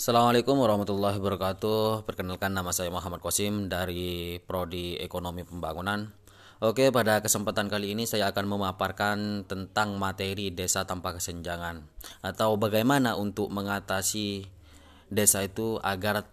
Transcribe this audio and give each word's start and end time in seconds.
Assalamualaikum 0.00 0.56
warahmatullahi 0.56 1.20
wabarakatuh. 1.20 2.08
Perkenalkan 2.08 2.56
nama 2.56 2.72
saya 2.72 2.88
Muhammad 2.88 3.20
Kosim 3.20 3.68
dari 3.68 4.40
Prodi 4.40 4.96
Ekonomi 4.96 5.44
Pembangunan. 5.44 6.08
Oke, 6.64 6.88
pada 6.88 7.20
kesempatan 7.20 7.68
kali 7.68 7.92
ini 7.92 8.08
saya 8.08 8.32
akan 8.32 8.48
memaparkan 8.48 9.44
tentang 9.44 10.00
materi 10.00 10.48
desa 10.56 10.88
tanpa 10.88 11.12
kesenjangan 11.12 11.84
atau 12.24 12.56
bagaimana 12.56 13.12
untuk 13.20 13.52
mengatasi 13.52 14.48
desa 15.12 15.44
itu 15.44 15.76
agar 15.84 16.24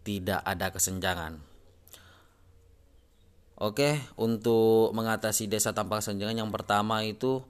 tidak 0.00 0.40
ada 0.40 0.72
kesenjangan. 0.72 1.44
Oke, 3.60 4.00
untuk 4.16 4.96
mengatasi 4.96 5.44
desa 5.44 5.76
tanpa 5.76 6.00
kesenjangan 6.00 6.40
yang 6.40 6.48
pertama 6.48 7.04
itu 7.04 7.44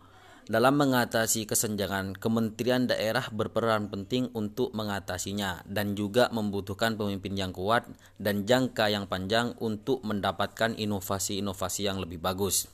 dalam 0.51 0.83
mengatasi 0.83 1.47
kesenjangan, 1.47 2.19
kementerian 2.19 2.91
daerah 2.91 3.23
berperan 3.31 3.87
penting 3.87 4.35
untuk 4.35 4.75
mengatasinya 4.75 5.63
dan 5.63 5.95
juga 5.95 6.27
membutuhkan 6.35 6.99
pemimpin 6.99 7.39
yang 7.39 7.55
kuat 7.55 7.87
dan 8.19 8.43
jangka 8.43 8.91
yang 8.91 9.07
panjang 9.07 9.55
untuk 9.63 10.03
mendapatkan 10.03 10.75
inovasi-inovasi 10.75 11.87
yang 11.87 12.03
lebih 12.03 12.19
bagus. 12.19 12.67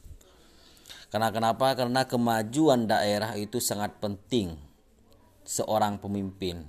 Karena 1.12 1.28
kenapa? 1.28 1.76
Karena 1.76 2.08
kemajuan 2.08 2.88
daerah 2.88 3.36
itu 3.36 3.60
sangat 3.60 4.00
penting 4.00 4.56
seorang 5.44 6.00
pemimpin. 6.00 6.64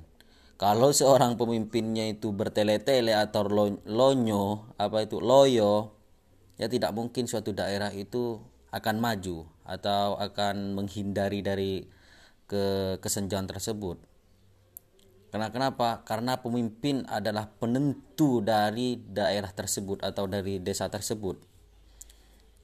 Kalau 0.59 0.91
seorang 0.91 1.39
pemimpinnya 1.39 2.03
itu 2.11 2.35
bertele-tele 2.35 3.15
atau 3.15 3.47
lonyo, 3.87 4.75
apa 4.75 5.07
itu 5.07 5.23
loyo, 5.23 5.95
ya 6.59 6.67
tidak 6.67 6.91
mungkin 6.91 7.31
suatu 7.31 7.55
daerah 7.55 7.95
itu 7.95 8.43
akan 8.71 8.95
maju 8.99 9.47
atau 9.63 10.19
akan 10.19 10.75
menghindari 10.75 11.39
dari 11.43 11.73
ke 12.47 12.95
kesenjangan 13.03 13.51
tersebut. 13.51 13.99
Karena 15.27 15.51
kenapa? 15.51 16.07
Karena 16.07 16.39
pemimpin 16.39 17.03
adalah 17.11 17.51
penentu 17.51 18.39
dari 18.39 18.95
daerah 18.95 19.51
tersebut 19.51 19.99
atau 19.99 20.23
dari 20.25 20.63
desa 20.63 20.87
tersebut. 20.87 21.35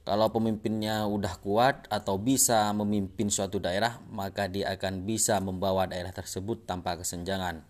Kalau 0.04 0.28
pemimpinnya 0.28 1.08
udah 1.08 1.40
kuat 1.40 1.88
atau 1.88 2.20
bisa 2.20 2.68
memimpin 2.76 3.32
suatu 3.32 3.56
daerah, 3.56 4.00
maka 4.12 4.48
dia 4.48 4.68
akan 4.76 5.08
bisa 5.08 5.40
membawa 5.40 5.88
daerah 5.88 6.12
tersebut 6.12 6.68
tanpa 6.68 6.96
kesenjangan. 7.00 7.64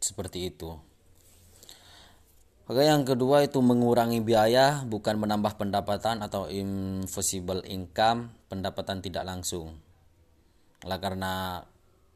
Seperti 0.00 0.52
itu. 0.52 0.89
Oke, 2.70 2.86
yang 2.86 3.02
kedua 3.02 3.42
itu 3.42 3.58
mengurangi 3.58 4.22
biaya, 4.22 4.86
bukan 4.86 5.18
menambah 5.18 5.58
pendapatan 5.58 6.22
atau 6.22 6.46
invisible 6.46 7.66
income, 7.66 8.30
pendapatan 8.46 9.02
tidak 9.02 9.26
langsung. 9.26 9.82
Lah 10.86 11.02
karena 11.02 11.66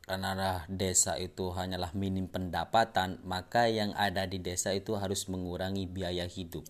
karena 0.07 0.63
desa 0.71 1.19
itu 1.19 1.51
hanyalah 1.51 1.91
minim 1.99 2.31
pendapatan, 2.31 3.19
maka 3.27 3.67
yang 3.67 3.99
ada 3.99 4.31
di 4.31 4.39
desa 4.39 4.71
itu 4.71 4.95
harus 4.95 5.27
mengurangi 5.27 5.91
biaya 5.91 6.31
hidup. 6.31 6.63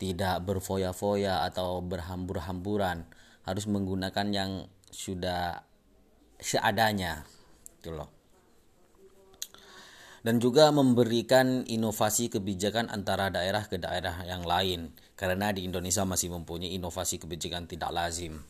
Tidak 0.00 0.40
berfoya-foya 0.48 1.44
atau 1.44 1.84
berhambur-hamburan, 1.84 3.04
harus 3.44 3.68
menggunakan 3.68 4.32
yang 4.32 4.50
sudah 4.88 5.60
seadanya. 6.40 7.28
Gitu 7.76 7.92
loh 7.92 8.17
dan 10.28 10.44
juga 10.44 10.68
memberikan 10.68 11.64
inovasi 11.64 12.28
kebijakan 12.28 12.92
antara 12.92 13.32
daerah 13.32 13.64
ke 13.64 13.80
daerah 13.80 14.20
yang 14.28 14.44
lain 14.44 14.92
karena 15.16 15.56
di 15.56 15.64
Indonesia 15.64 16.04
masih 16.04 16.28
mempunyai 16.28 16.76
inovasi 16.76 17.16
kebijakan 17.16 17.64
tidak 17.64 17.88
lazim. 17.96 18.44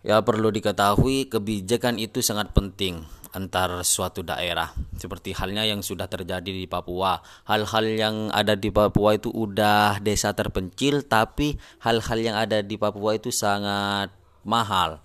Ya 0.00 0.24
perlu 0.24 0.48
diketahui 0.48 1.28
kebijakan 1.28 2.00
itu 2.00 2.24
sangat 2.24 2.56
penting 2.56 3.04
antar 3.36 3.84
suatu 3.84 4.24
daerah 4.24 4.72
seperti 4.96 5.36
halnya 5.36 5.68
yang 5.68 5.84
sudah 5.84 6.08
terjadi 6.08 6.48
di 6.48 6.64
Papua. 6.64 7.20
Hal-hal 7.44 7.84
yang 7.92 8.16
ada 8.32 8.56
di 8.56 8.72
Papua 8.72 9.12
itu 9.12 9.28
udah 9.28 10.00
desa 10.00 10.32
terpencil 10.32 11.04
tapi 11.04 11.60
hal-hal 11.84 12.16
yang 12.16 12.36
ada 12.40 12.64
di 12.64 12.80
Papua 12.80 13.20
itu 13.20 13.28
sangat 13.28 14.08
mahal. 14.40 15.04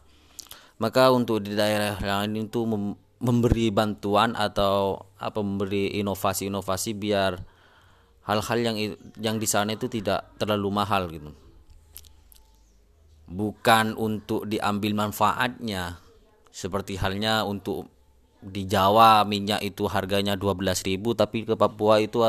Maka 0.80 1.12
untuk 1.12 1.44
di 1.44 1.60
daerah 1.60 2.00
lain 2.00 2.48
itu 2.48 2.64
memberi 3.24 3.72
bantuan 3.72 4.36
atau 4.36 5.08
apa 5.16 5.40
memberi 5.40 5.96
inovasi-inovasi 6.04 6.92
biar 6.92 7.40
hal-hal 8.28 8.60
yang 8.60 8.78
yang 9.16 9.40
di 9.40 9.48
sana 9.48 9.80
itu 9.80 9.88
tidak 9.88 10.36
terlalu 10.36 10.70
mahal 10.76 11.08
gitu. 11.08 11.32
Bukan 13.32 13.96
untuk 13.96 14.44
diambil 14.44 15.08
manfaatnya 15.08 16.04
seperti 16.52 17.00
halnya 17.00 17.48
untuk 17.48 17.88
di 18.44 18.68
Jawa 18.68 19.24
minyak 19.24 19.64
itu 19.64 19.88
harganya 19.88 20.36
12.000 20.36 21.00
tapi 21.16 21.48
ke 21.48 21.56
Papua 21.56 22.04
itu 22.04 22.20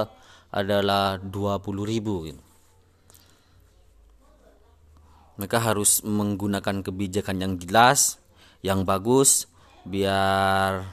adalah 0.55 1.19
20.000 1.19 2.31
gitu. 2.31 2.43
Mereka 5.34 5.59
harus 5.59 5.99
menggunakan 6.06 6.87
kebijakan 6.87 7.43
yang 7.43 7.53
jelas, 7.59 8.22
yang 8.62 8.87
bagus 8.87 9.50
biar 9.84 10.89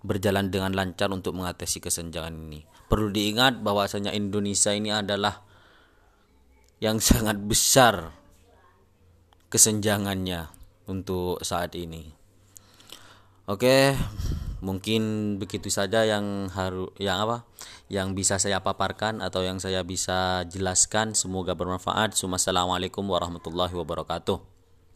berjalan 0.00 0.48
dengan 0.48 0.72
lancar 0.72 1.12
untuk 1.12 1.36
mengatasi 1.36 1.80
kesenjangan 1.80 2.32
ini. 2.32 2.64
Perlu 2.88 3.12
diingat 3.12 3.60
bahwasanya 3.60 4.12
Indonesia 4.16 4.72
ini 4.72 4.92
adalah 4.92 5.44
yang 6.80 7.00
sangat 7.08 7.36
besar 7.40 8.16
kesenjangannya 9.52 10.48
untuk 10.88 11.42
saat 11.44 11.76
ini. 11.76 12.16
Oke, 13.50 13.98
mungkin 14.62 15.34
begitu 15.42 15.74
saja 15.74 16.06
yang 16.06 16.46
harus 16.54 16.94
yang 17.02 17.18
apa? 17.26 17.42
Yang 17.90 18.08
bisa 18.14 18.34
saya 18.38 18.62
paparkan 18.62 19.18
atau 19.18 19.42
yang 19.42 19.58
saya 19.58 19.82
bisa 19.82 20.46
jelaskan. 20.46 21.18
Semoga 21.18 21.58
bermanfaat. 21.58 22.14
Assalamualaikum 22.14 23.02
warahmatullahi 23.10 23.74
wabarakatuh. 23.74 24.59